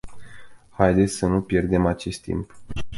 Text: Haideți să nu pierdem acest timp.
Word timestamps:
Haideți 0.69 1.13
să 1.13 1.25
nu 1.27 1.41
pierdem 1.41 1.85
acest 1.85 2.21
timp. 2.21 2.53